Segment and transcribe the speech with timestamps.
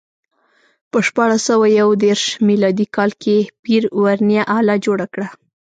[0.91, 5.27] په شپاړس سوه یو دېرش میلادي کال کې پير ورنیه آله جوړه کړه.